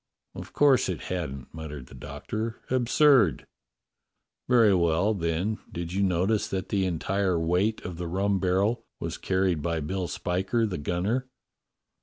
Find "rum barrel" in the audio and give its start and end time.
8.07-8.83